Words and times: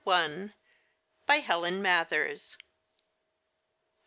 BY 0.03 0.51
HELEN 1.41 1.83
MATHERS. 1.83 2.57